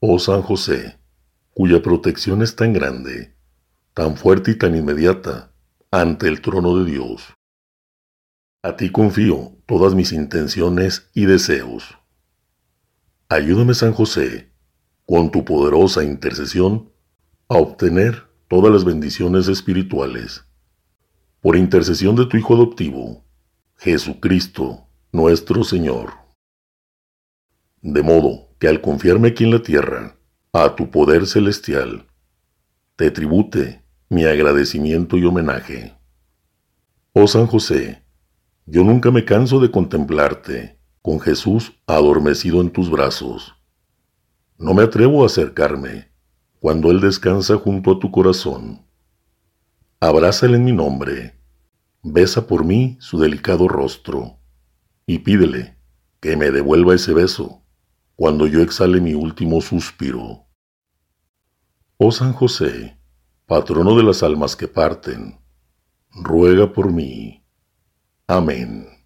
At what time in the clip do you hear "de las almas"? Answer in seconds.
63.96-64.56